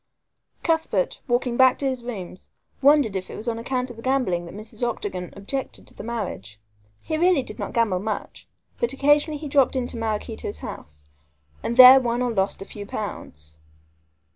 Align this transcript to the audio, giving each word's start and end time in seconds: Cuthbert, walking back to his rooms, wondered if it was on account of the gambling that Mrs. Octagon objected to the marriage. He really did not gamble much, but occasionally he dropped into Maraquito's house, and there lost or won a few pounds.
Cuthbert, 0.63 1.21
walking 1.27 1.57
back 1.57 1.77
to 1.77 1.85
his 1.87 2.03
rooms, 2.03 2.49
wondered 2.81 3.15
if 3.15 3.29
it 3.29 3.35
was 3.35 3.47
on 3.47 3.59
account 3.59 3.91
of 3.91 3.97
the 3.97 4.01
gambling 4.01 4.45
that 4.45 4.55
Mrs. 4.55 4.81
Octagon 4.81 5.31
objected 5.35 5.85
to 5.85 5.93
the 5.93 6.01
marriage. 6.03 6.59
He 7.03 7.17
really 7.19 7.43
did 7.43 7.59
not 7.59 7.73
gamble 7.73 7.99
much, 7.99 8.47
but 8.79 8.93
occasionally 8.93 9.37
he 9.37 9.47
dropped 9.47 9.75
into 9.75 9.97
Maraquito's 9.97 10.57
house, 10.65 11.05
and 11.61 11.77
there 11.77 11.99
lost 11.99 12.19
or 12.19 12.33
won 12.33 12.49
a 12.61 12.65
few 12.65 12.87
pounds. 12.87 13.59